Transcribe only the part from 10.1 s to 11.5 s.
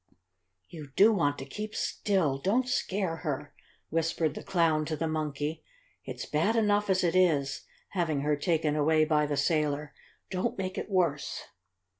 Don't make it worse!"